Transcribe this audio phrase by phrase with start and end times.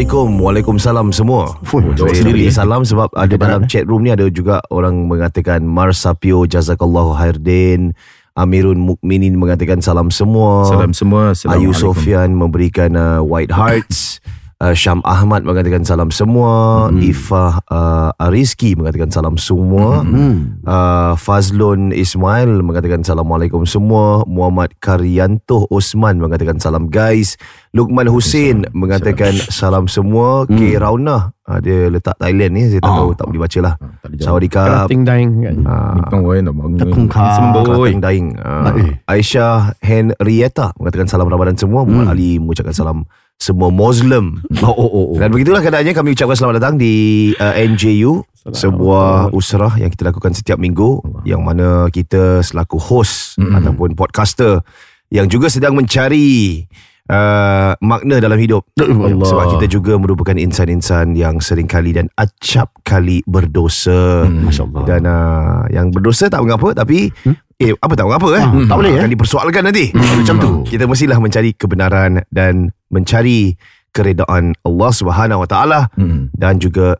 [0.00, 2.54] Assalamualaikum Waalaikumsalam semua Fuh, Saya sendiri, eh.
[2.56, 7.92] salam sebab ada dalam chat room ni Ada juga orang mengatakan Marsapio Jazakallahu Khairdin
[8.32, 11.36] Amirun Mukminin mengatakan salam semua Salam semua.
[11.52, 11.76] Ayu.
[11.76, 14.24] Sofian memberikan uh, white hearts.
[14.60, 16.84] Uh, Syam Ahmad mengatakan salam semua.
[16.92, 17.00] Hmm.
[17.00, 17.08] Mm.
[17.08, 20.04] Ifah uh, Ariski mengatakan salam semua.
[20.04, 20.12] Hmm.
[20.12, 20.36] Mm.
[20.68, 24.20] Uh, Fazlun Ismail mengatakan Assalamualaikum semua.
[24.28, 27.40] Muhammad Karyanto Osman mengatakan salam guys.
[27.72, 30.44] Lukman Hussein mengatakan salam semua.
[30.44, 30.52] Mm.
[30.52, 30.60] K.
[30.76, 32.98] Rauna uh, dia letak Thailand ni saya tak Ah.
[33.00, 33.74] tahu tak boleh baca lah.
[33.80, 34.28] Ah, tak dijawab.
[34.28, 34.60] Sawadika.
[34.60, 35.56] Kerating dying kan.
[36.04, 36.76] Bukan woi nak bangun.
[36.76, 37.32] Tekungkar.
[37.32, 37.64] Semboi.
[37.64, 38.92] Kelantan Daing uh, Eh.
[39.08, 43.08] Aisyah Henrietta Mengatakan salam Ramadan semua Muhammad Ali mengucapkan salam
[43.40, 45.06] Semua Muslim Oh, oh, oh.
[45.16, 46.94] Dan begitulah keadaannya Kami ucapkan selamat datang Di
[47.40, 48.20] uh, NJU
[48.52, 54.60] Sebuah usrah Yang kita lakukan setiap minggu Yang mana kita Selaku host Ataupun podcaster
[55.08, 56.68] Yang juga sedang mencari
[57.10, 59.26] Uh, makna dalam hidup Allah.
[59.26, 64.46] Sebab kita juga merupakan insan-insan Yang seringkali dan acap kali berdosa Hmm.
[64.86, 67.49] Dan uh, yang berdosa tak mengapa tapi hmm?
[67.60, 68.40] Eh apa tak mengapa eh?
[68.40, 69.12] Ah, tak boleh, Akan eh?
[69.12, 69.84] dipersoalkan nanti.
[69.92, 70.50] Macam tu.
[70.64, 73.54] Kita mestilah mencari kebenaran dan mencari
[73.90, 76.30] keredaan Allah Subhanahu Wa Taala Hmm.
[76.32, 76.96] dan juga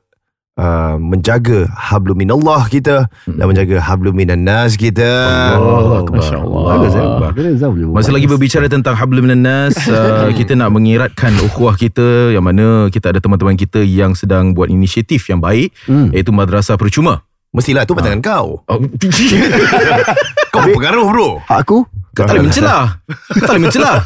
[0.55, 5.07] uh, menjaga hablum minallah kita dan menjaga hablum minan nas kita.
[5.57, 6.19] Allah Akbar.
[6.19, 6.63] Masya Allah.
[6.69, 7.07] Bagus eh.
[7.09, 7.95] Buat.
[7.95, 12.91] Masa lagi berbicara tentang hablum minan nas, uh, kita nak mengiratkan ukhuwah kita yang mana
[12.91, 16.13] kita ada teman-teman kita yang sedang buat inisiatif yang baik Hmm.
[16.13, 17.23] iaitu madrasah percuma.
[17.51, 18.63] Mestilah tu pandangan kau.
[18.63, 18.79] Oh,
[20.55, 21.29] Kau pengaruh bro.
[21.51, 21.83] Aku?
[22.15, 23.03] Kau tak boleh mencelah.
[23.11, 23.97] Kau tak boleh mencelah.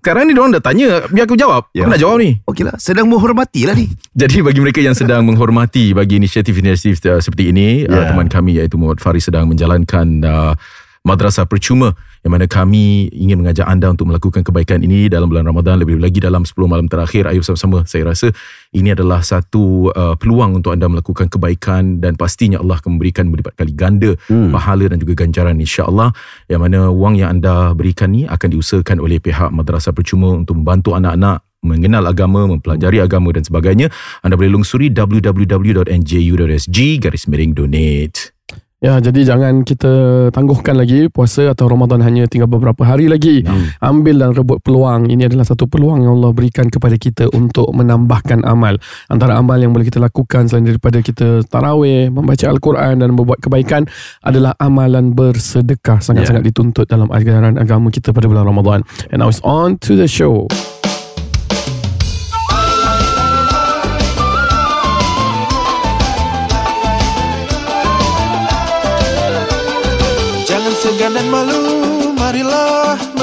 [0.00, 1.68] Sekarang ni diorang dah tanya, biar aku jawab.
[1.76, 1.84] Ya.
[1.84, 2.40] Aku nak jawab ni.
[2.48, 3.84] Okeylah, sedang menghormati lah ni.
[4.20, 7.92] Jadi bagi mereka yang sedang menghormati bagi inisiatif-inisiatif uh, seperti ini, yeah.
[7.92, 8.08] uh, Ya.
[8.12, 10.52] teman kami iaitu Muhammad Faris sedang menjalankan uh,
[11.00, 15.80] madrasah percuma yang mana kami ingin mengajak anda untuk melakukan kebaikan ini dalam bulan Ramadan
[15.80, 18.28] lebih lagi dalam 10 malam terakhir ayo sama-sama saya rasa
[18.76, 23.56] ini adalah satu uh, peluang untuk anda melakukan kebaikan dan pastinya Allah akan memberikan berlipat
[23.56, 24.52] kali ganda hmm.
[24.52, 26.12] pahala dan juga ganjaran insya-Allah
[26.52, 30.92] yang mana wang yang anda berikan ni akan diusahakan oleh pihak madrasah percuma untuk membantu
[30.92, 33.92] anak-anak mengenal agama, mempelajari agama dan sebagainya,
[34.24, 38.32] anda boleh lungsuri www.nju.sg garis miring donate.
[38.80, 39.92] Ya, jadi jangan kita
[40.32, 43.44] tangguhkan lagi puasa atau Ramadan hanya tinggal beberapa hari lagi.
[43.76, 45.12] Ambil dan rebut peluang.
[45.12, 48.80] Ini adalah satu peluang yang Allah berikan kepada kita untuk menambahkan amal.
[49.12, 53.84] Antara amal yang boleh kita lakukan selain daripada kita tarawih, membaca Al-Quran dan membuat kebaikan
[54.24, 56.00] adalah amalan bersedekah.
[56.00, 58.80] Sangat-sangat dituntut dalam ajaran agama kita pada bulan Ramadan.
[59.12, 60.48] And now it's on to the show.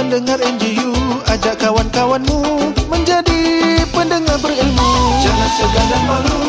[0.07, 0.95] Marilah mendengar NGU
[1.27, 2.39] Ajak kawan-kawanmu
[2.87, 4.91] Menjadi pendengar berilmu.
[5.19, 6.39] Jangan segan dan malu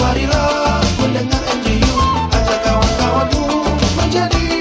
[0.00, 1.92] Marilah mendengar NGU
[2.32, 3.44] Ajak kawan-kawanmu
[4.00, 4.51] Menjadi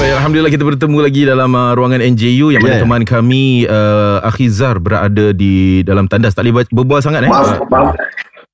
[0.00, 4.80] Baik, Alhamdulillah kita bertemu lagi dalam uh, ruangan NJU yang mana teman kami uh, Akhizar
[4.80, 6.32] berada di dalam tandas.
[6.32, 7.30] Tak boleh berbual sangat eh.
[7.30, 7.92] Maaf, maaf.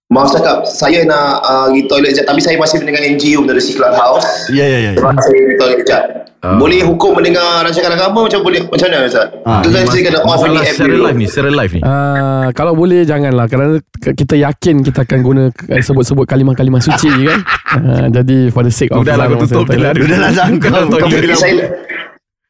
[0.06, 4.47] Maaf cakap, saya nak uh, pergi toilet sekejap tapi saya masih mendengar NGU menerusi Clubhouse.
[4.49, 4.91] Ya, ya, ya.
[4.94, 6.03] Sebab saya pergi toilet sekejap.
[6.47, 6.55] Ah.
[6.55, 9.34] Boleh hukum mendengar rancangan agama macam boleh macam mana Ustaz?
[9.34, 11.81] Itu Mas- saya kena off ni app secara live ni, secara live ni.
[11.83, 17.41] Uh, kalau boleh janganlah kerana kita yakin kita akan guna eh, sebut-sebut kalimah-kalimah suci kan.
[17.75, 19.91] Uh, jadi for the sake of Udahlah Allah aku tutup je lah.
[19.91, 20.55] Udahlah, jangan.
[20.56, 21.19] Kau Kau- tutup kau je.
[21.19, 21.55] bilang- Saya,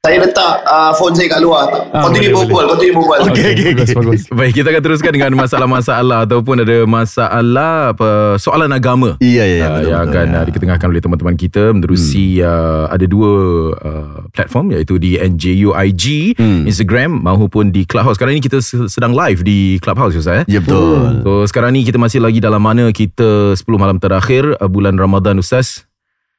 [0.06, 1.66] saya letak uh, phone saya kat luar.
[1.90, 3.18] Ah, continue boleh, berbual, continue berbual.
[3.26, 3.96] Okey, okey, Bagus, okey.
[3.98, 4.22] bagus.
[4.30, 8.08] Baik, kita akan teruskan dengan masalah-masalah ataupun ada masalah apa
[8.38, 9.18] soalan agama.
[9.18, 9.66] Ya, ya, ya.
[9.66, 10.38] uh, betul, yang betul, akan ya.
[10.38, 13.30] uh, diketengahkan oleh teman-teman kita menerusi uh, ada dua
[13.74, 16.06] uh, platform iaitu di NJUIG
[16.36, 16.68] Hmm.
[16.68, 18.14] Instagram maupun di Clubhouse.
[18.14, 20.44] Sekarang ni kita se- sedang live di Clubhouse Ustaz eh.
[20.46, 21.24] Ya, betul.
[21.24, 25.42] So sekarang ni kita masih lagi dalam mana kita 10 malam terakhir uh, bulan Ramadan
[25.42, 25.82] Ustaz.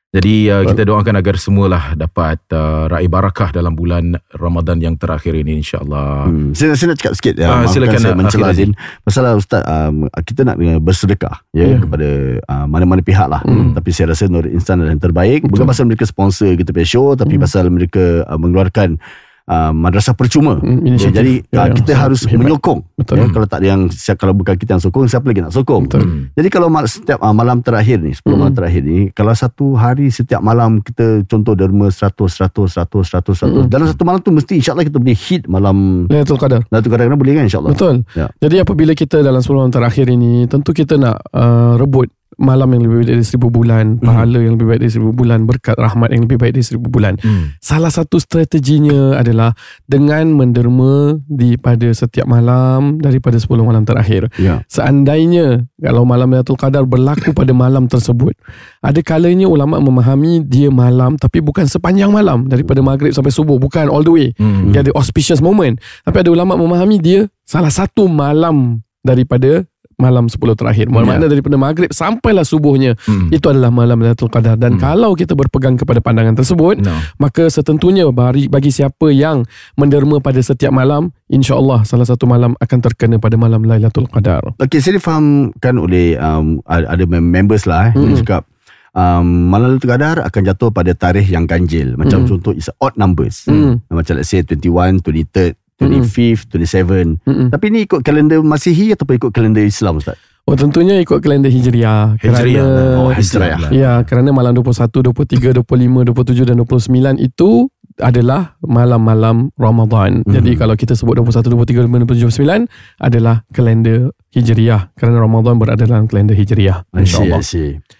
[0.07, 5.35] Jadi uh, kita doakan agar semualah dapat uh, raih barakah dalam bulan Ramadan yang terakhir
[5.35, 6.31] ini insya-Allah.
[6.31, 6.55] Hmm.
[6.55, 7.47] Saya, saya nak cakap sikit ya.
[7.51, 8.59] Maafkan silakan, saya Aziz.
[8.63, 8.71] Din.
[9.03, 11.77] Masalah Ustaz um, kita nak uh, bersedekah ya Ya.
[11.83, 12.07] kepada
[12.39, 13.43] uh, mana-mana pihak lah.
[13.43, 13.75] Hmm.
[13.75, 15.43] Tapi saya rasa Nur Instan adalah yang terbaik.
[15.43, 19.03] Bukan pasal mereka sponsor kita punya show tapi pasal mereka uh, mengeluarkan
[19.47, 20.57] uh, madrasah percuma.
[20.57, 21.15] Hmm, Ya, inisiatif.
[21.15, 22.39] jadi Ya, uh, ya, kita sangat harus hebat.
[22.39, 22.79] menyokong.
[22.93, 23.15] Betul.
[23.17, 23.81] Ya, kalau tak ada yang
[24.13, 25.83] kalau bukan kita yang sokong siapa lagi nak sokong.
[25.85, 26.01] Betul.
[26.33, 28.55] Jadi kalau setiap uh, malam terakhir ni 10 malam Hmm.
[28.55, 33.67] terakhir ni kalau satu hari setiap malam kita contoh derma 100 100 100 100 100
[33.67, 36.61] dalam satu malam tu mesti insyaallah kita boleh hit malam Lailatul Qadar.
[36.63, 37.95] Datuk kadang-kadang boleh kan insyaAllah Betul.
[38.13, 38.27] Ya.
[38.37, 42.85] Jadi apabila kita dalam 10 malam terakhir ini tentu kita nak uh, rebut malam yang
[42.85, 46.29] lebih baik dari seribu bulan, pahala yang lebih baik dari seribu bulan, berkat rahmat yang
[46.29, 47.17] lebih baik dari seribu bulan.
[47.17, 47.57] Hmm.
[47.57, 49.57] Salah satu strateginya adalah
[49.89, 54.29] dengan menderma di pada setiap malam daripada 10 malam terakhir.
[54.37, 54.61] Ya.
[54.69, 58.37] Seandainya kalau malam Lailatul Qadar berlaku pada malam tersebut,
[58.85, 63.89] ada kalanya ulama memahami dia malam tapi bukan sepanjang malam daripada maghrib sampai subuh, bukan
[63.89, 64.29] all the way.
[64.37, 64.69] Hmm.
[64.69, 65.81] Dia ada auspicious moment.
[66.05, 69.63] Tapi ada ulama memahami dia salah satu malam daripada
[69.97, 70.85] malam 10 terakhir.
[70.87, 72.93] Bermakna daripada maghrib sampailah subuhnya.
[73.03, 73.33] Hmm.
[73.33, 74.81] Itu adalah malam Lailatul Qadar dan Hmm.
[74.81, 76.93] kalau kita berpegang kepada pandangan tersebut, No.
[77.17, 79.41] maka setentunya bagi, bagi siapa yang
[79.73, 84.53] menderma pada setiap malam, insya-Allah salah satu malam akan terkena pada malam Lailatul Qadar.
[84.55, 87.99] Okey, saya difahamkan oleh um, ada ada mem- members lah eh, mm.
[87.99, 88.17] Mm-mm.
[88.21, 88.45] cakap
[88.93, 91.97] um, Malam Lailatul Qadar akan jatuh pada tarikh yang ganjil.
[91.97, 92.27] Macam Mm.
[92.29, 93.49] contoh is odd numbers.
[93.49, 93.81] Mm.
[93.89, 97.21] Macam let's say 21, 23rd, 25th, 27.
[97.21, 97.47] Mm-mm.
[97.53, 100.17] Tapi ni ikut kalender Masihi ataupun ikut kalender Islam Ustaz?
[100.47, 102.15] Oh tentunya ikut kalender Hijriah.
[102.23, 103.03] Hijriah kerana, lah.
[103.03, 103.59] Oh, Hijriah.
[103.67, 110.21] Ya, kerana malam 21, 23, 25, 27 dan 29 itu adalah malam-malam Ramadan.
[110.21, 110.33] Hmm.
[110.33, 112.69] Jadi kalau kita sebut 21, 23, 25, 29
[113.01, 114.93] adalah kalender Hijriah.
[114.93, 116.85] Kerana Ramadan berada dalam kalender Hijriah.
[116.93, 117.41] InsyaAllah.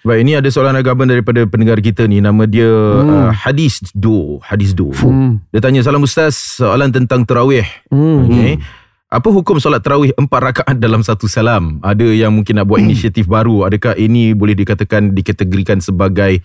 [0.06, 2.22] Baik, ini ada soalan agaban daripada pendengar kita ni.
[2.22, 3.10] Nama dia Hmm.
[3.10, 4.38] uh, Hadis Do.
[4.46, 4.94] Hadis Do.
[4.94, 5.42] Hmm.
[5.50, 7.66] Dia tanya, Salam Ustaz, soalan tentang terawih.
[7.90, 8.30] Hmm.
[8.30, 8.62] Okay.
[9.08, 11.80] Apa hukum solat terawih empat rakaat dalam satu salam?
[11.80, 13.64] Ada yang mungkin nak buat inisiatif baru.
[13.64, 16.44] Adakah ini boleh dikatakan dikategorikan sebagai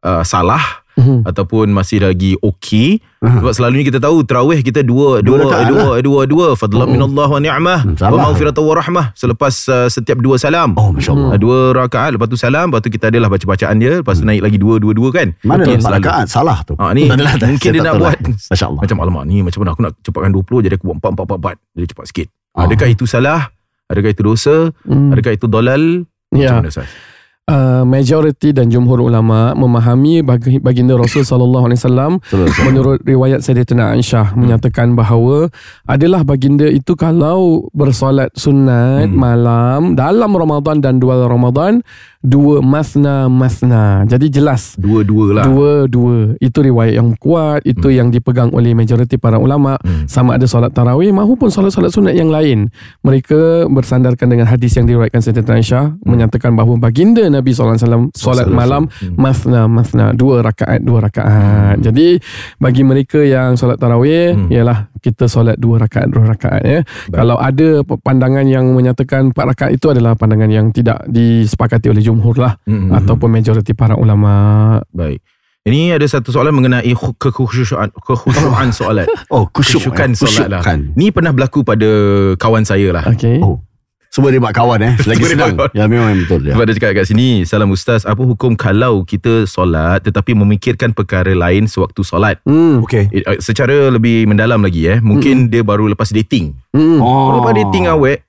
[0.00, 1.22] uh, salah Hmm.
[1.22, 2.98] ataupun masih lagi okey?
[3.18, 7.26] Sebab selalunya kita tahu terawih kita dua Dua dua dua dua dua, dua fadlan minallah
[7.26, 8.18] wa ni'mah Hmm, wa salah.
[8.26, 10.74] maghfiratan wa rahmah selepas uh, setiap dua salam.
[10.74, 11.28] Oh, Masya Allah.
[11.30, 14.26] Uh, dua rakaat lepas tu salam lepas tu kita adalah baca bacaan dia lepas tu
[14.26, 16.26] naik lagi dua dua dua kan Mana okay, empat rakaat?
[16.26, 16.74] Salah tu.
[16.74, 18.34] Ah, ni adalah, mungkin saya dia nak buat lah.
[18.50, 18.80] Masya Allah.
[18.82, 21.54] macam alamak ni macam mana aku nak cepatkan 20 jadi aku buat 4 4 4
[21.54, 22.26] 4 jadi cepat sikit.
[22.52, 22.66] Ah.
[22.66, 23.40] Adakah itu salah?
[23.86, 24.56] Adakah itu dosa?
[24.82, 25.10] Hmm.
[25.10, 25.82] Adakah itu dolal?
[26.28, 26.52] Ya.
[26.52, 26.90] Macam mana Ustaz?
[27.48, 32.12] Uh, majoriti dan jumhur ulama memahami bagi baginda Rasul sallallahu alaihi wasallam
[32.60, 35.48] menurut riwayat Sayyidatina Aisyah menyatakan bahawa
[35.88, 39.16] adalah baginda itu kalau bersolat sunat Hmm.
[39.16, 41.80] malam dalam Ramadan dan dua Ramadan
[42.18, 44.02] dua masna masna.
[44.04, 45.44] Jadi jelas Dua-dua lah.
[45.46, 50.10] dua-dua itu riwayat yang kuat itu yang dipegang oleh majoriti para ulama Hmm.
[50.10, 52.74] sama ada solat tarawih maupun solat-solat sunat yang lain.
[53.00, 58.50] Mereka bersandarkan dengan hadis yang diriwayatkan Sayyidatina Aisyah menyatakan bahawa baginda Nabi SAW solat Sallallahu
[58.50, 59.14] malam Hmm.
[59.14, 61.78] masna masna dua rakaat dua rakaat.
[61.78, 62.18] Jadi
[62.58, 64.50] bagi mereka yang solat tarawih Hmm.
[64.50, 66.80] ialah kita solat dua rakaat dua rakaat ya.
[67.08, 72.34] Kalau ada pandangan yang menyatakan empat rakaat itu adalah pandangan yang tidak disepakati oleh jumhur
[72.34, 72.88] lah Hmm.
[72.90, 74.32] ataupun majoriti para ulama.
[74.90, 75.20] Baik.
[75.62, 79.04] Ini ada satu soalan mengenai khu- kekhusyuan kekhusyuan solat.
[79.28, 79.84] Oh, kusyuk.
[79.84, 80.16] Khusyukan eh.
[80.16, 80.62] solat lah.
[80.94, 81.84] Ni pernah berlaku pada
[82.34, 83.04] kawan saya lah.
[83.06, 83.38] Okey.
[83.38, 83.60] Oh.
[84.08, 84.94] Semua dia buat kawan eh.
[84.96, 85.60] Dia senang.
[85.70, 86.40] Ya, memang betul.
[86.42, 86.56] Ya.
[86.56, 91.28] Sebab dia cakap kat sini Salam Ustaz Apa hukum kalau kita solat Tetapi memikirkan perkara
[91.30, 92.80] lain Sewaktu solat Hmm.
[92.80, 93.12] Okay.
[93.12, 96.98] Eh, eh, Secara lebih mendalam lagi eh Mungkin dia baru lepas dating Hmm.
[96.98, 97.28] Oh.
[97.28, 98.24] Baru lepas dating awet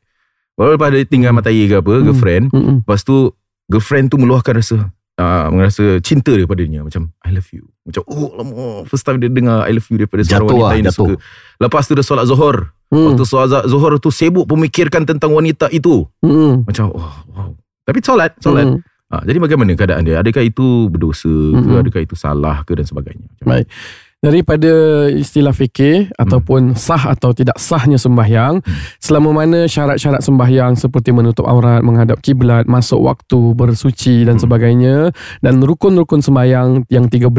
[0.53, 2.83] Baru lepas dating dengan matai ke apa Girlfriend Hmm.
[2.83, 3.31] Lepas tu
[3.69, 8.33] Girlfriend tu meluahkan rasa uh, Merasa cinta daripada dia Macam I love you Macam oh
[8.33, 10.91] lama First time dia dengar I love you Daripada seorang Jatuh wanita lah, yang dia
[10.91, 11.05] jatuh.
[11.05, 11.13] suka
[11.59, 12.57] Lepas tu dia solat zuhur
[12.89, 13.13] Hmm.
[13.13, 16.65] Waktu solat zuhur tu Sibuk pemikirkan tentang wanita itu Hmm.
[16.65, 17.53] Macam oh, wow
[17.85, 18.81] Tapi solat Solat Hmm.
[19.09, 20.21] Ha, jadi bagaimana keadaan dia?
[20.21, 21.65] Adakah itu berdosa ke?
[21.65, 21.81] Mm-mm.
[21.81, 23.25] Adakah itu salah ke dan sebagainya?
[23.41, 23.65] Baik.
[24.19, 28.59] Daripada istilah fikir ataupun sah atau tidak sahnya sembahyang,
[28.99, 35.63] selama mana syarat-syarat sembahyang seperti menutup aurat, menghadap kiblat, masuk waktu, bersuci dan sebagainya dan
[35.63, 37.31] rukun-rukun sembahyang yang 13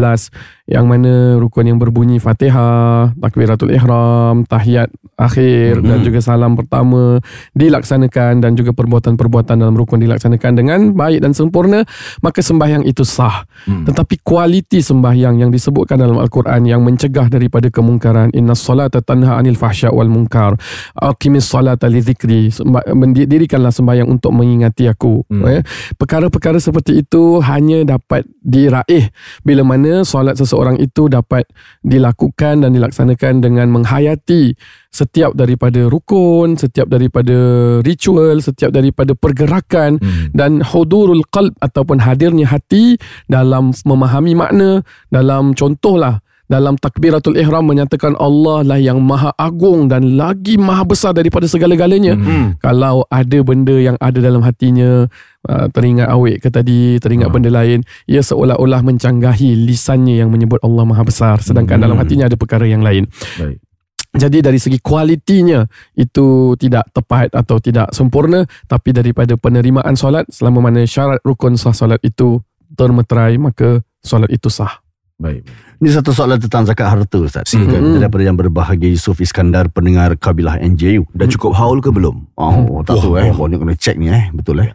[0.70, 4.86] yang mana rukun yang berbunyi Fatihah, takbiratul ihram, tahiyat
[5.18, 7.18] akhir dan juga salam pertama
[7.52, 11.82] dilaksanakan dan juga perbuatan-perbuatan dalam rukun dilaksanakan dengan baik dan sempurna,
[12.22, 13.42] maka sembahyang itu sah.
[13.66, 13.82] Hmm.
[13.84, 19.58] Tetapi kualiti sembahyang yang disebutkan dalam Al-Quran yang mencegah daripada kemungkaran inna salata tanha anil
[19.58, 20.54] fahsya wal munkar
[20.94, 25.42] aqimis salata li dhikri Semba- mendirikanlah sembahyang untuk mengingati aku Hmm.
[25.42, 25.60] eh.
[25.96, 29.10] perkara-perkara seperti itu hanya dapat diraih
[29.42, 31.48] bila mana solat seseorang itu dapat
[31.80, 34.52] dilakukan dan dilaksanakan dengan menghayati
[34.90, 37.32] setiap daripada rukun setiap daripada
[37.80, 40.32] ritual setiap daripada pergerakan Hmm.
[40.34, 48.18] dan hudurul qalb ataupun hadirnya hati dalam memahami makna dalam contohlah dalam takbiratul ihram menyatakan
[48.18, 52.58] Allah lah yang maha agung dan lagi maha besar daripada segala-galanya Hmm.
[52.58, 55.06] kalau ada benda yang ada dalam hatinya
[55.46, 57.34] uh, teringat awek ke tadi teringat Ah.
[57.38, 61.86] benda lain ia seolah-olah mencanggahi lisannya yang menyebut Allah maha besar sedangkan Hmm.
[61.86, 63.06] dalam hatinya ada perkara yang lain
[63.38, 63.62] Baik.
[64.10, 65.62] Jadi dari segi kualitinya
[65.94, 71.70] itu tidak tepat atau tidak sempurna tapi daripada penerimaan solat selama mana syarat rukun sah
[71.70, 72.42] solat itu
[72.74, 74.79] termeterai maka solat itu sah.
[75.20, 75.44] Baik.
[75.84, 77.52] Ini satu soalan tentang zakat harta Ustaz.
[77.52, 77.80] Silakan.
[77.80, 78.00] Hmm.
[78.00, 81.04] Daripada yang berbahagia Yusuf Iskandar pendengar kabilah NJU.
[81.12, 82.24] Dah cukup haul ke belum?
[82.40, 83.28] Oh, tak tahu eh.
[83.36, 84.32] Oh, ni kena check ni eh.
[84.32, 84.72] Betul eh.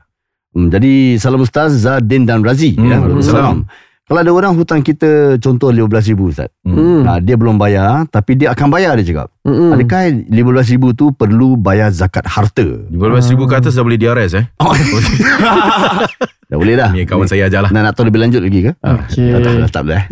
[0.54, 2.78] Hmm, jadi salam Ustaz Zadin dan Razi.
[2.78, 3.22] Hmm, ya, salam.
[3.26, 3.58] salam.
[4.06, 6.50] Kalau ada orang hutang kita contoh RM15,000 Ustaz.
[6.62, 7.02] Hmm.
[7.02, 9.34] Nah, dia belum bayar tapi dia akan bayar dia cakap.
[9.42, 9.74] Hmm.
[9.74, 12.86] Adakah RM15,000 tu perlu bayar zakat harta?
[12.86, 14.46] Di bawah ribu ke atas dah boleh DRS eh.
[16.46, 16.94] Dah boleh dah.
[16.94, 17.74] Ni kawan saya ajalah.
[17.74, 18.72] Nak, nak tahu lebih lanjut lagi ke?
[18.78, 19.34] Okey.
[19.34, 20.06] Tak, tak, tak, tak boleh eh.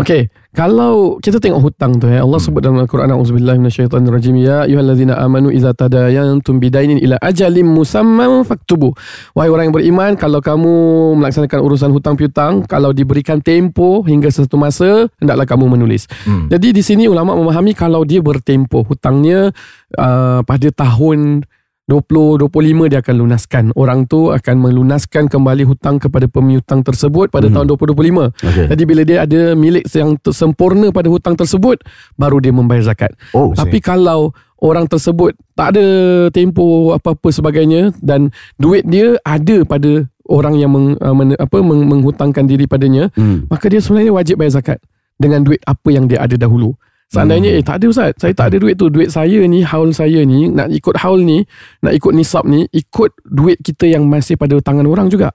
[0.00, 5.12] Okey, kalau kita tengok hutang tu ya, Allah sebut dalam Al-Quran auzubillahi minasyaitonirrajim ya ayyuhallazina
[5.20, 8.96] amanu idza tadayantum bidainin ila ajalin musamman faktubu.
[9.36, 10.72] Wahai orang yang beriman, kalau kamu
[11.20, 16.08] melaksanakan urusan hutang piutang, kalau diberikan tempoh hingga satu masa, hendaklah kamu menulis.
[16.24, 16.48] Hmm.
[16.48, 19.52] Jadi di sini ulama memahami kalau dia bertempoh hutangnya
[20.00, 21.44] uh, pada tahun
[21.90, 23.64] 20 25 dia akan lunaskan.
[23.74, 27.58] Orang tu akan melunaskan kembali hutang kepada pemiutang tersebut pada Hmm.
[27.58, 28.30] tahun 2025.
[28.30, 28.70] Okey.
[28.70, 31.82] Jadi bila dia ada milik yang sempurna pada hutang tersebut
[32.14, 33.10] baru dia membayar zakat.
[33.34, 34.30] Oh, Tapi kalau
[34.62, 35.84] orang tersebut tak ada
[36.30, 41.90] tempoh apa-apa sebagainya dan duit dia ada pada orang yang meng, uh, men, apa meng,
[41.90, 43.50] menghutangkan diri padanya, hmm.
[43.50, 44.78] maka dia sebenarnya wajib bayar zakat
[45.18, 46.78] dengan duit apa yang dia ada dahulu.
[47.10, 50.22] Seandainya eh tak ada ustaz, saya tak ada duit tu, duit saya ni, haul saya
[50.22, 51.42] ni, nak ikut haul ni,
[51.82, 55.34] nak ikut nisab ni, ikut duit kita yang masih pada tangan orang juga.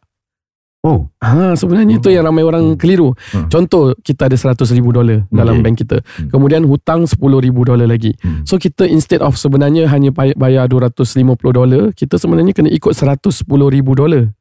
[0.86, 3.17] Oh, Ha sebenarnya itu yang ramai orang keliru.
[3.34, 3.50] Hmm.
[3.50, 5.63] Contoh kita ada 100 ribu dolar dalam Okay.
[5.65, 5.98] bank kita.
[5.98, 6.29] Hmm.
[6.29, 8.13] Kemudian hutang 10 ribu dolar lagi.
[8.22, 8.46] Hmm.
[8.46, 13.74] So kita instead of sebenarnya hanya bay- bayar 250 dolar, kita sebenarnya kena ikut 110
[13.74, 14.35] ribu dolar.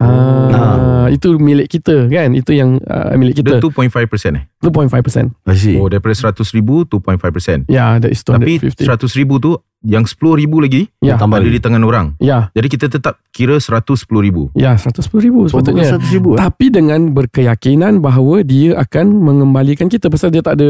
[0.00, 2.32] Ah, itu milik kita kan?
[2.32, 3.68] Itu yang uh, milik Dia kita.
[3.68, 4.44] 2.5% eh.
[4.64, 5.28] 2.5%.
[5.44, 5.76] I see.
[5.76, 7.68] Oh daripada 100 ribu 2.5%.
[7.68, 8.88] Ya, that is Tapi 250.
[8.88, 9.52] 100 ribu tu
[9.84, 11.16] yang 10 ribu lagi Ya.
[11.16, 12.06] Tambah ada di tangan orang.
[12.20, 14.48] Ya, Jadi kita tetap kira 110 ribu.
[14.56, 15.96] ya 110 ribu sepatutnya.
[15.96, 16.38] RM100,000 eh?
[16.40, 20.68] Tapi dengan berkeyakinan bahawa dia akan mengembalikan kita pasal dia tak ada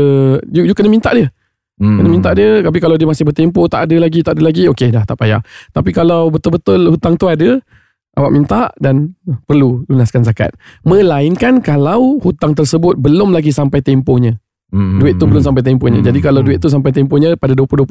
[0.51, 1.31] you, you kena minta dia.
[1.81, 1.97] Hmm.
[1.97, 4.91] Kena minta dia tapi kalau dia masih bertempoh tak ada lagi tak ada lagi okey
[4.95, 5.43] dah tak payah.
[5.75, 7.59] Tapi kalau betul-betul hutang tu ada
[8.19, 9.15] awak minta dan
[9.47, 10.55] perlu lunaskan zakat.
[10.83, 14.39] Melainkan kalau hutang tersebut belum lagi sampai tempohnya.
[14.71, 15.03] Hmm.
[15.03, 15.99] Duit tu belum sampai tempohnya.
[15.99, 16.07] Hmm.
[16.07, 17.91] Jadi kalau duit tu sampai tempohnya pada 2025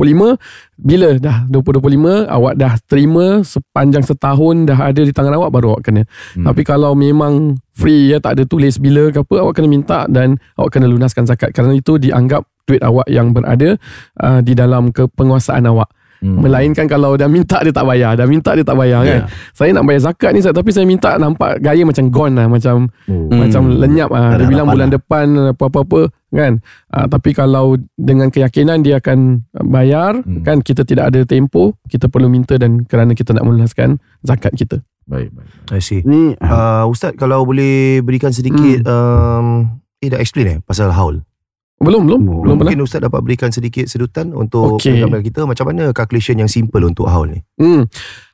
[0.79, 5.91] bila dah 2025 awak dah terima sepanjang setahun dah ada di tangan awak baru awak
[5.91, 6.07] kena.
[6.39, 6.47] Hmm.
[6.47, 10.39] Tapi kalau memang free ya tak ada tulis bila ke apa awak kena minta dan
[10.55, 13.75] awak kena lunaskan zakat kerana itu dianggap duit awak yang berada
[14.23, 15.91] uh, di dalam kepenguasaan awak.
[16.19, 16.43] Hmm.
[16.43, 19.09] Melainkan kalau dah minta dia tak bayar, dah minta dia tak bayar Ya.
[19.09, 19.21] kan.
[19.53, 22.91] Saya nak bayar zakat ni tapi saya minta nampak gaya macam gone lah, macam.
[23.07, 23.31] Hmm.
[23.31, 24.35] macam lenyap ah.
[24.35, 24.95] Tak Dia bilang bulan lah.
[24.95, 26.59] depan apa-apa-apa kan.
[26.87, 30.43] Ah, tapi kalau dengan keyakinan dia akan bayar Hmm.
[30.43, 34.83] kan kita tidak ada tempoh, kita perlu minta dan kerana kita nak melunaskan zakat kita.
[35.07, 35.49] Baik, baik.
[35.71, 36.03] I see.
[36.03, 39.65] Ni Uh, Ustaz kalau boleh berikan sedikit um,
[39.97, 41.23] eh dah explain eh pasal haul.
[41.79, 42.75] Belum belum Oh, belum pernah.
[42.75, 47.07] Mungkin Ustaz dapat berikan sedikit sedutan untuk pendengar kita macam mana calculation yang simple untuk
[47.07, 47.39] haul ni.
[47.55, 47.87] Hmm.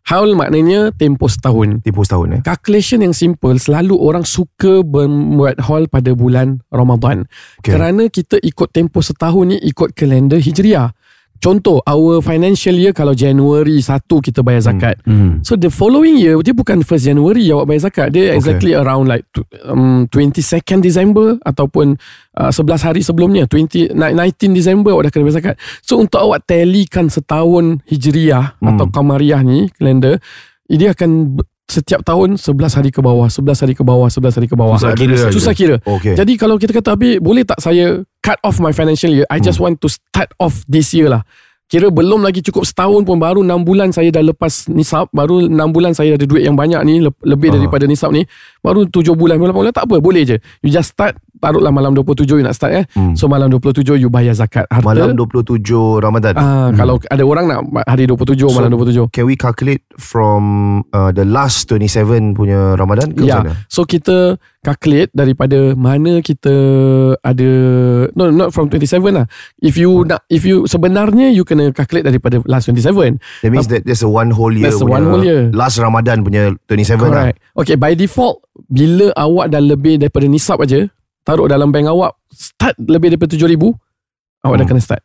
[0.05, 1.81] Haul maknanya tempoh setahun.
[1.81, 2.41] Tempoh setahun eh.
[2.45, 7.25] Calculation yang simple selalu orang suka membuat haul pada bulan Ramadan.
[7.61, 7.73] Okay.
[7.73, 10.93] Kerana kita ikut tempoh setahun ni ikut kalender Hijriah.
[11.37, 14.95] Contoh, our financial year kalau January 1 kita bayar zakat.
[15.03, 15.45] hmm.
[15.45, 18.07] So the following year dia bukan 1st January awak bayar zakat.
[18.09, 18.37] Dia Okay.
[18.37, 19.27] exactly around like
[19.63, 21.95] um, 22nd December ataupun
[22.33, 25.55] uh, 11 hari sebelumnya 20 ni- 19 December awak dah kena bayar zakat.
[25.81, 28.73] So untuk awak tallykan setahun Hijriah Hmm.
[28.73, 30.17] atau Kamariah ni kalender
[30.65, 34.53] dia akan setiap tahun 11 hari ke bawah, 11 hari ke bawah, 11 hari ke
[34.53, 34.77] bawah.
[34.77, 35.15] Susah kira.
[35.29, 35.75] Susah kira.
[35.81, 36.13] Okay.
[36.13, 39.57] Jadi kalau kita kata Habib boleh tak saya cut off my financial year I just
[39.57, 41.21] want to start off this year lah
[41.65, 45.49] Kira belum lagi cukup setahun pun baru 6 bulan saya dah lepas nisab baru 6
[45.67, 47.57] bulan saya ada duit yang banyak ni le- lebih Ah.
[47.57, 48.21] daripada nisab ni
[48.61, 52.27] baru 7 bulan 8 bulan tak apa boleh je you just start taruhlah malam 27
[52.31, 53.13] you nak start eh Hmm.
[53.13, 55.61] so malam 27 you bayar zakat harta Malam 27
[55.99, 56.33] Ramadan.
[56.35, 60.41] ah kalau ada orang nak hari 27 So, malam 27 Can we calculate from
[60.89, 63.53] uh, the last 27 punya Ramadan ke macam mana?
[63.67, 66.49] so kita calculate daripada mana kita
[67.19, 67.49] ada
[68.11, 69.29] no not from 27 lah.
[69.59, 73.21] If you nak if you sebenarnya you kena calculate daripada last 27.
[73.45, 75.53] That means that there's a one whole year That's one whole year.
[75.53, 77.29] Last Ramadan punya 27 lah.
[77.29, 77.37] Correct.
[77.55, 80.89] Okay, by default bila awak dah lebih daripada nisab aja,
[81.25, 83.75] taruh dalam bank awak start lebih daripada 7000,
[84.45, 84.69] awak dah Hmm.
[84.69, 85.01] kena start.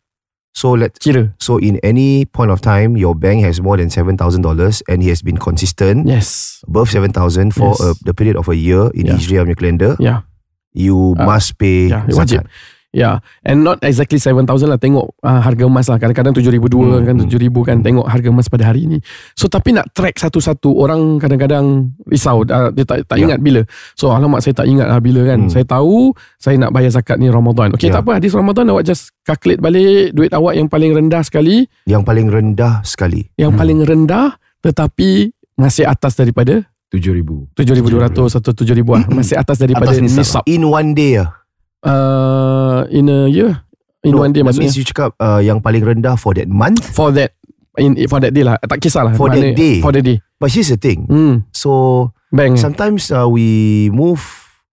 [0.51, 1.31] So let Kira.
[1.39, 5.23] so in any point of time your bank has more than $7,000 and he has
[5.23, 6.59] been consistent Yes.
[6.67, 7.81] above 7,000 for Yes.
[7.81, 9.15] a, the period of a year in Yeah.
[9.15, 10.27] Hijriah punya calendar, Ya.
[10.75, 12.43] you Ah, must pay ya, wajib.
[12.91, 15.97] Yeah, and not exactly 7,000 lah tengok uh, harga emas lah.
[15.97, 17.31] Kadang-kadang 7,200 Hmm, kan 7,000
[17.63, 18.99] kan tengok harga emas pada hari ni.
[19.33, 21.67] So tapi nak track satu-satu orang kadang-kadang
[22.05, 23.31] risau uh, dia tak tak Ya.
[23.31, 23.63] ingat bila.
[23.95, 25.47] So alamak saya tak ingat lah bila kan.
[25.47, 25.51] Hmm.
[25.51, 27.71] Saya tahu saya nak bayar zakat ni Ramadan.
[27.73, 27.95] Okay Ya.
[27.95, 32.03] tak apa hadis Ramadan awak just calculate balik duit awak yang paling rendah sekali, Yang
[32.03, 33.23] paling rendah sekali.
[33.37, 37.55] yang paling rendah tetapi masih atas daripada 7,000.
[37.55, 39.07] 7,200 atau 7,000 lah.
[39.09, 40.43] Masih atas daripada Atas nisab.
[40.43, 40.43] nisab.
[40.45, 41.39] In one day lah.
[41.81, 43.65] Uh, in a year.
[44.01, 44.69] In No, one day maksudnya.
[44.69, 46.81] means you cakap uh, yang paling rendah for that month.
[46.93, 47.37] for that
[47.77, 49.81] in for that day lah tak kisahlah For that day.
[49.81, 51.05] for that day But here's the thing.
[51.05, 54.21] hmm So bang sometimes uh, we move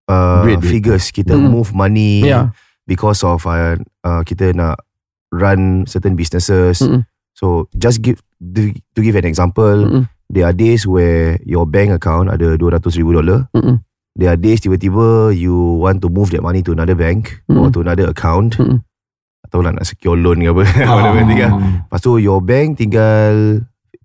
[0.08, 0.64] uh, duit.
[0.64, 1.12] figures.
[1.12, 1.52] Kita Hmm.
[1.52, 2.56] move money yeah
[2.88, 4.80] because of uh, uh, kita nak
[5.28, 6.80] run certain businesses.
[6.80, 7.04] Mm-mm.
[7.36, 10.04] So just give to give an example, Mm-mm.
[10.28, 13.52] there are days where your bank account ada 200 ribu dollar.
[13.52, 13.84] Mm-mm.
[14.18, 17.74] There are days tiba-tiba you want to move that money to another bank or Mm-mm.
[17.74, 18.58] to another account.
[18.58, 18.82] Mm-mm.
[19.46, 20.64] Atau lah nak secure loan ke apa.
[20.90, 21.14] Ah.
[21.86, 23.62] Lepas tu your bank tinggal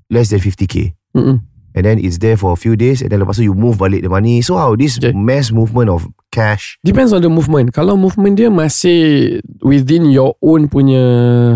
[0.07, 0.93] less than 50k.
[1.17, 1.41] Mm-mm.
[1.73, 4.05] And then it's there for a few days and then lepas tu you move balik
[4.05, 4.45] the money.
[4.45, 5.17] So how this Okay.
[5.17, 10.65] mass movement of cash depends on the movement kalau movement dia masih within your own
[10.65, 11.01] punya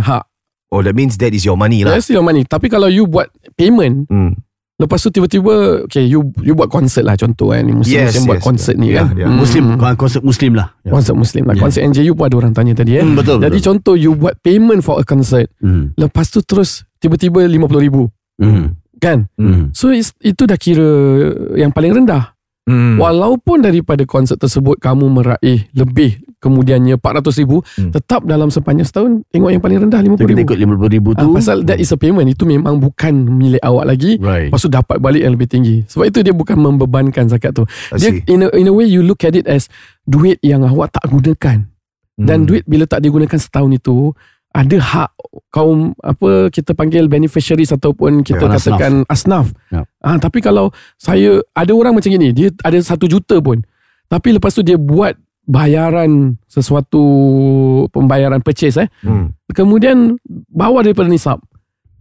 [0.00, 0.24] hak
[0.68, 1.96] Oh that means that is your money lah.
[1.96, 4.36] that's your money tapi kalau you buat payment Hmm.
[4.76, 8.38] Lepas tu tiba-tiba okay you you buat concert lah contoh kan muslim Yes, muslim buat
[8.38, 8.44] yes.
[8.44, 9.28] concert ni Yeah, kan yeah.
[9.28, 9.38] Hmm.
[9.40, 9.64] Muslim
[9.96, 10.68] konsep Muslim lah.
[10.82, 10.92] Ya.
[10.92, 11.62] concert muslim lah Yeah.
[11.62, 13.40] concert NJU pun ada orang tanya tadi eh Hmm, betul.
[13.40, 13.66] jadi betul.
[13.72, 15.96] contoh you buat payment for a concert Hmm.
[15.96, 18.76] lepas tu terus tiba-tiba 50 ribu Hmm.
[18.96, 19.72] kan Hmm.
[19.72, 20.88] so itu dah kira
[21.56, 22.98] yang paling rendah Hmm.
[22.98, 27.90] Walaupun daripada konsert tersebut kamu meraih lebih kemudiannya 400 ribu, Hmm.
[27.90, 30.46] tetap dalam sepanjang setahun tengok yang paling rendah 50 So kita ribu.
[30.46, 31.26] ikut 50 ribu tu.
[31.32, 34.16] pasal that is a payment itu memang bukan milik awak lagi.
[34.16, 34.48] Right.
[34.48, 35.76] Lepas tu dapat balik yang lebih tinggi.
[35.86, 37.64] Sebab itu dia bukan membebankan zakat tu.
[37.92, 39.66] Dia in a, in a way you look at it as
[40.02, 41.66] duit yang awak tak gunakan.
[42.14, 42.46] Dan Hmm.
[42.46, 44.12] duit bila tak digunakan setahun itu
[44.50, 45.10] ada hak
[45.50, 49.52] kaum apa kita panggil beneficiaries ataupun kita Ya, katakan asnaf.
[49.68, 49.84] Ya.
[49.98, 53.60] Ah tapi kalau saya ada orang macam gini, dia ada satu juta pun.
[54.06, 55.12] Tapi lepas tu dia buat
[55.46, 57.02] bayaran sesuatu
[57.94, 58.88] pembayaran purchase eh.
[59.00, 59.30] Hmm.
[59.54, 60.18] Kemudian
[60.50, 61.38] bawah daripada nisab.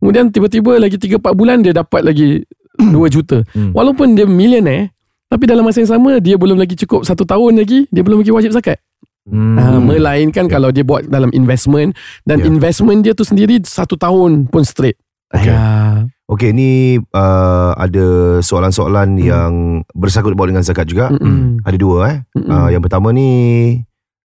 [0.02, 2.42] Kemudian tiba-tiba lagi 3 4 bulan dia dapat lagi
[2.82, 3.46] 2 juta.
[3.54, 3.72] Hmm.
[3.72, 4.90] Walaupun dia millionaire
[5.30, 8.34] tapi dalam masa yang sama dia belum lagi cukup satu tahun lagi dia belum lagi
[8.34, 8.82] wajib zakat.
[9.26, 9.58] Hmm.
[9.58, 12.50] Uh, melainkan kalau dia buat dalam investment dan Ya.
[12.50, 14.98] investment dia tu sendiri satu tahun pun straight.
[15.34, 15.50] Okay.
[15.50, 15.85] Ya.
[16.26, 18.06] Okay ni uh, ada
[18.42, 19.52] soalan-soalan yang
[19.94, 21.14] bersangkut baut dengan zakat juga.
[21.14, 21.62] Mm-mm.
[21.62, 22.18] Ada dua eh.
[22.34, 22.50] Mm-mm.
[22.50, 23.30] Uh, yang pertama ni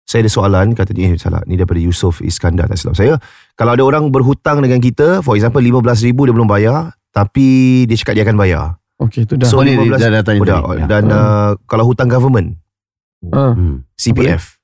[0.07, 3.15] saya ada soalan kata ni eh, salah ni daripada Yusof Iskandar tak silap saya.
[3.59, 7.47] Kalau ada orang berhutang dengan kita for example 15000 dia belum bayar tapi
[7.91, 8.65] dia cakap dia akan bayar.
[8.99, 9.51] Okay tu dah.
[9.51, 10.61] So Oh, ni 15 dah datang Oh, dah.
[10.79, 10.87] Ya.
[10.87, 12.55] Dan uh, kalau hutang government
[13.35, 13.53] Ah.
[13.53, 13.85] Hmm.
[14.01, 14.57] CPF.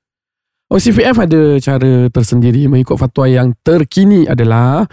[0.67, 4.83] Oh CPF ada cara tersendiri mengikut fatwa yang terkini adalah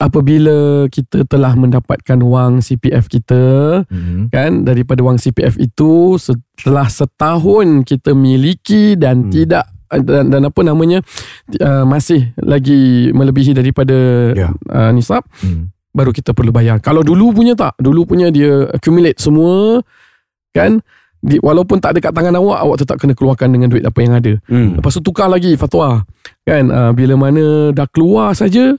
[0.00, 3.42] apabila kita telah mendapatkan wang CPF kita
[3.90, 4.30] Hmm.
[4.30, 9.32] kan daripada wang CPF itu setelah setahun kita miliki dan Hmm.
[9.34, 10.98] tidak dan, dan apa namanya
[11.60, 13.94] uh, masih lagi melebihi daripada
[14.34, 14.50] Ya.
[14.70, 15.70] uh, nisab Hmm.
[15.94, 16.82] baru kita perlu bayar.
[16.82, 19.78] Kalau dulu punya tak, dulu punya dia accumulate semua
[20.50, 20.82] kan
[21.24, 24.12] di, walaupun tak ada kat tangan awak awak tetap kena keluarkan dengan duit apa yang
[24.18, 24.34] ada.
[24.50, 24.76] Hmm.
[24.76, 26.02] Lepas tu tukar lagi fatwa.
[26.42, 28.74] Kan uh, bila mana dah keluar saja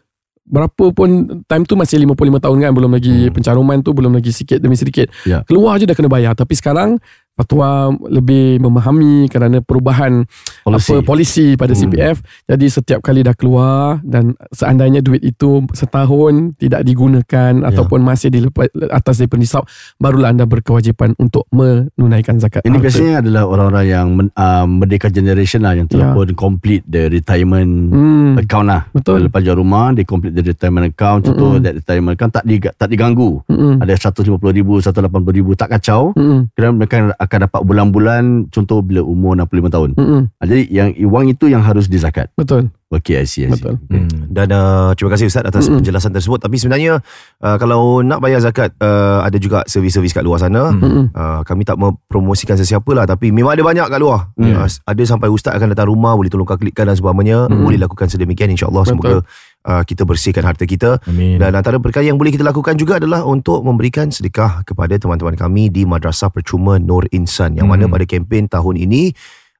[0.45, 1.09] berapa pun
[1.49, 3.33] time tu masih 55 tahun kan belum lagi Hmm.
[3.33, 5.09] pencaruman tu belum lagi sikit demi sedikit.
[5.25, 5.41] Ya.
[5.41, 7.01] Keluar je dah kena bayar tapi sekarang
[7.35, 7.69] fatwa
[8.01, 10.23] lebih memahami kerana perubahan
[10.63, 10.89] Polisi.
[10.89, 11.81] apa polisi pada Hmm.
[11.85, 17.67] CPF jadi setiap kali dah keluar dan seandainya duit itu setahun tidak digunakan Ya.
[17.69, 18.39] ataupun masih di
[18.89, 19.63] atas daripada nisab
[19.95, 22.83] barulah anda berkewajipan untuk menunaikan zakat Ini harta.
[22.83, 26.13] biasanya adalah orang-orang yang uh, merdeka generation lah yang telah Ya.
[26.13, 28.81] pun complete the retirement hmm, account lah.
[28.89, 31.25] betul Lepas jual rumah, dia complete the retirement account.
[31.25, 31.63] Contoh, Mm-mm.
[31.63, 33.41] that retirement account tak, diga, tak diganggu.
[33.45, 33.81] Mm-mm.
[33.81, 35.01] Ada 150 ribu, 180
[35.33, 36.13] ribu, tak kacau.
[36.13, 36.53] Mm-mm.
[36.53, 36.95] Kerana mereka
[37.25, 39.89] akan dapat bulan-bulan, contoh bila umur 65 tahun.
[39.97, 40.21] Mm-mm.
[40.37, 42.29] Ah, Jadi yang wang itu yang harus dizakat.
[42.37, 43.59] betul Okay, I see, I see.
[43.59, 44.29] betul Hmm.
[44.29, 45.81] Dan uh, terima kasih Ustaz atas Mm-mm.
[45.81, 46.39] penjelasan tersebut.
[46.39, 47.01] Tapi sebenarnya
[47.41, 50.69] uh, kalau nak bayar zakat uh, ada juga servis-servis kat luar sana.
[50.71, 50.79] Hmm.
[50.79, 51.05] Mm-mm.
[51.11, 54.31] Uh, kami tak mempromosikan sesiapa lah tapi memang ada banyak kat luar.
[54.37, 54.63] Hmm.
[54.63, 57.49] Uh, ada sampai ustaz akan datang rumah boleh tolong klikkan dan sebagainya.
[57.49, 57.65] Hmm.
[57.65, 58.91] Boleh lakukan sedemikian insya-Allah Betul.
[58.95, 59.13] semoga
[59.65, 61.01] uh, kita bersihkan harta kita.
[61.03, 61.41] Amin.
[61.41, 65.67] Dan antara perkara yang boleh kita lakukan juga adalah untuk memberikan sedekah kepada teman-teman kami
[65.67, 67.93] di Madrasah Percuma Nur Insan yang mana Hmm.
[67.93, 69.11] pada kempen tahun ini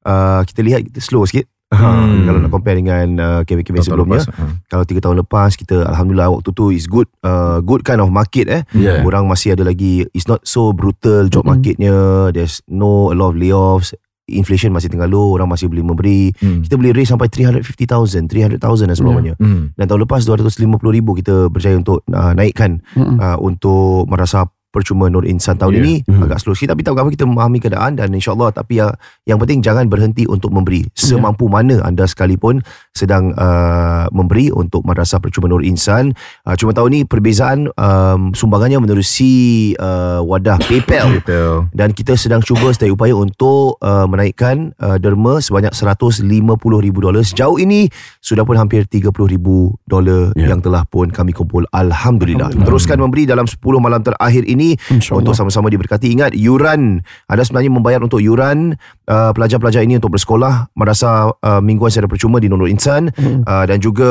[0.06, 1.50] uh, kita lihat kita slow sikit.
[1.66, 2.30] Hmm.
[2.30, 4.54] Kalau nak compare dengan uh, kempen-kempen sebelumnya lepas, ha.
[4.70, 8.46] kalau tiga tahun lepas kita alhamdulillah waktu tu is good uh, good kind of market
[8.48, 9.02] eh Yeah.
[9.02, 11.58] orang masih ada lagi it's not so brutal job Mm-mm.
[11.58, 11.96] marketnya
[12.32, 16.66] there's no a lot of layoffs inflation masih tengah low orang masih boleh memberi Hmm.
[16.66, 19.70] kita boleh raise sampai 350,000 300,000 dan sebagainya Hmm.
[19.78, 23.18] dan tahun lepas 250,000 kita berjaya untuk uh, naikkan Mm-mm.
[23.22, 25.80] uh, untuk merasa percuma Nur Insan tahun Ya.
[25.80, 26.20] ini Hmm.
[26.22, 28.92] agak slow sikit tapi tak apa kita memahami keadaan dan insyaallah tapi yang
[29.24, 32.60] yang penting jangan berhenti untuk memberi semampu mana anda sekalipun
[32.92, 36.12] sedang uh, memberi untuk Madrasah Percuma Nur Insan
[36.44, 39.32] uh, cuma tahun ini perbezaan um, sumbangannya menerusi
[39.76, 41.24] uh, wadah PayPal
[41.72, 46.26] dan kita sedang cuba sedaya upaya untuk uh, menaikkan uh, derma sebanyak 150,000
[46.98, 47.22] dolar.
[47.22, 47.86] Sejauh ini
[48.20, 49.14] sudah pun hampir 30,000
[49.86, 50.50] dolar Ya.
[50.50, 51.70] yang telah pun kami kumpul.
[51.70, 52.50] Alhamdulillah.
[52.50, 52.66] Alhamdulillah.
[52.66, 55.22] Teruskan memberi dalam 10 malam terakhir ini InsyaAllah.
[55.22, 56.10] untuk sama-sama diberkati.
[56.10, 57.06] Ingat yuran.
[57.30, 58.74] Anda sebenarnya membayar untuk yuran
[59.06, 63.44] uh, pelajar-pelajar ini untuk bersekolah madrasah uh, mingguan secara percuma di Nurul Insan Hmm.
[63.44, 64.10] uh, dan juga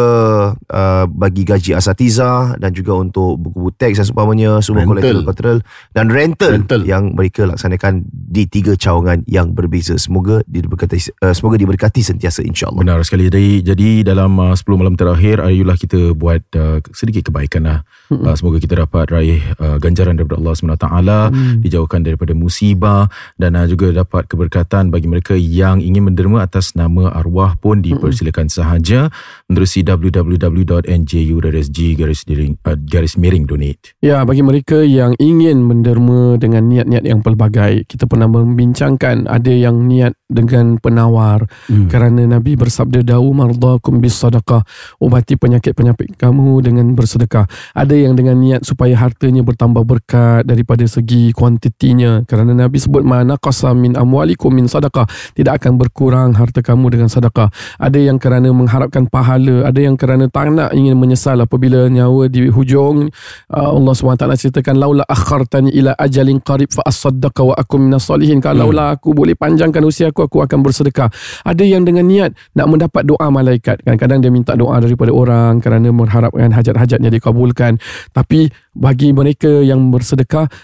[0.55, 5.25] uh, bagi gaji asatiza dan juga untuk buku-buku teks dan seumpamanya semua Rental.
[5.25, 5.59] collateral
[5.91, 6.81] dan rental, Rental.
[6.85, 9.97] yang mereka laksanakan di tiga cawangan yang berbeza.
[9.97, 12.85] Semoga diberkati uh, semoga diberkati sentiasa insya-Allah.
[12.85, 13.33] Benar sekali.
[13.33, 17.79] Jadi, jadi dalam uh, 10 malam terakhir, ayolah kita buat uh, sedikit kebaikan lah.
[18.13, 18.29] Mm-mm.
[18.29, 21.65] Uh, semoga kita dapat raih uh, ganjaran daripada Allah SWT, Hmm.
[21.65, 23.09] dijauhkan daripada musibah
[23.41, 28.53] dan uh, juga dapat keberkatan bagi mereka yang ingin menderma atas nama arwah pun dipersilakan
[28.53, 29.09] sahaja
[29.49, 33.95] menerusi www.nju.sg garis miring, uh, garis miring donate.
[34.03, 39.87] Ya, bagi mereka yang ingin menderma dengan niat-niat yang pelbagai, kita pernah membincangkan ada yang
[39.87, 41.87] niat dengan penawar Hmm.
[41.87, 44.67] kerana Nabi bersabda dawu mardakum bis sedekah,
[44.99, 47.47] ubati penyakit-penyakit kamu dengan bersedekah.
[47.77, 52.27] Ada yang dengan niat supaya hartanya bertambah berkat daripada segi kuantitinya.
[52.27, 57.09] Kerana Nabi sebut mana qasa min amwalikum min sedekah, tidak akan berkurang harta kamu dengan
[57.13, 57.53] sedekah.
[57.79, 62.49] Ada yang kerana mengharapkan pahala, ada yang kerana tak nak ingin menyesal apabila nyawa di
[62.49, 63.13] hujung.
[63.53, 68.41] Uh, Allah SWT ceritakan laula akhartani ila ajalin qarib fa asaddaqa wa akum minas salihin.
[68.41, 71.13] Kalaulah aku boleh panjangkan usia aku aku akan bersedekah.
[71.45, 73.85] Ada yang dengan niat nak mendapat doa malaikat.
[73.85, 77.77] Kadang-kadang dia minta doa daripada orang kerana mengharapkan hajat-hajatnya dikabulkan.
[78.15, 80.14] Tapi bagi mereka yang bersedekah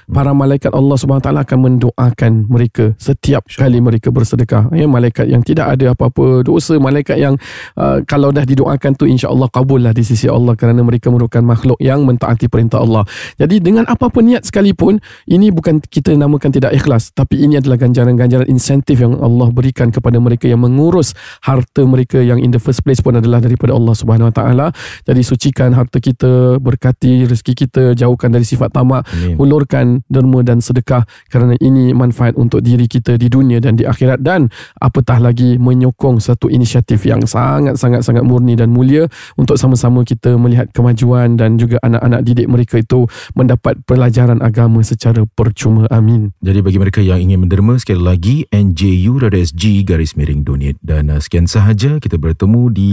[0.07, 5.75] para malaikat Allah SWT akan mendoakan mereka setiap kali mereka bersedekah ya malaikat yang tidak
[5.75, 7.35] ada apa-apa dosa malaikat yang
[7.75, 11.79] uh, kalau dah didoakan tu insya-Allah kabul lah di sisi Allah kerana mereka merupakan makhluk
[11.81, 13.03] yang mentaati perintah Allah.
[13.41, 17.81] Jadi dengan apa pun niat sekalipun ini bukan kita namakan tidak ikhlas tapi ini adalah
[17.81, 22.85] ganjaran-ganjaran insentif yang Allah berikan kepada mereka yang mengurus harta mereka yang in the first
[22.85, 24.67] place pun adalah daripada Allah Subhanahu Wa Taala.
[25.09, 29.40] Jadi sucikan harta kita, berkati rezeki kita, jauhkan dari sifat tamak, Amin.
[29.41, 34.21] Hulurkan derma dan sedekah kerana ini manfaat untuk diri kita di dunia dan di akhirat.
[34.21, 39.09] Dan apatah lagi menyokong satu inisiatif yang sangat-sangat sangat murni dan mulia
[39.41, 45.25] untuk sama-sama kita melihat kemajuan dan juga anak-anak didik mereka itu mendapat pelajaran agama secara
[45.25, 45.89] percuma.
[45.89, 46.37] Amin.
[46.45, 50.79] Jadi bagi mereka yang ingin menderma sekali lagi nju.sg garis miring donate.
[50.83, 52.93] Dan uh, sekian sahaja kita bertemu di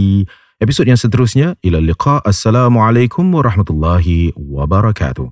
[0.61, 1.57] episod yang seterusnya.
[1.65, 2.21] Ila liqa.
[2.21, 5.25] Assalamualaikum warahmatullahi wabarakatuh